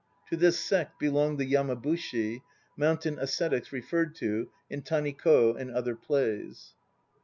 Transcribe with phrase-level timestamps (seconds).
[0.31, 2.41] To this sect belonged the Yamabushi,
[2.75, 6.73] mountain ascetics referred to in Tanikd and other plays.